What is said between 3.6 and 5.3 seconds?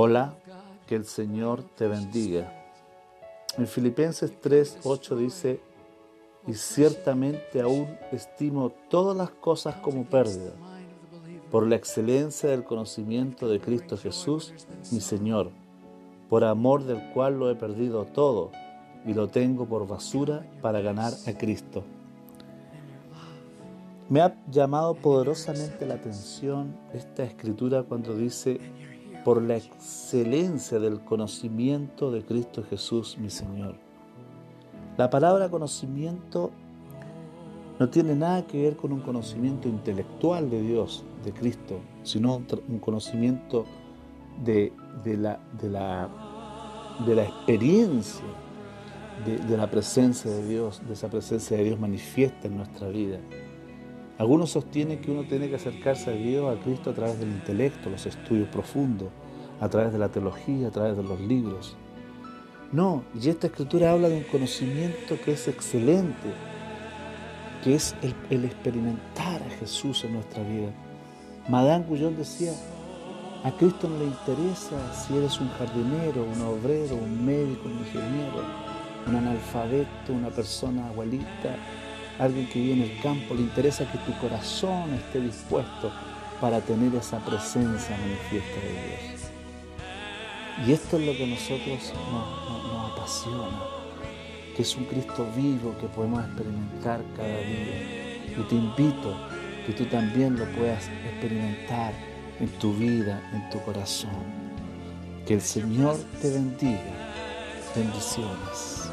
Filipenses 3, 8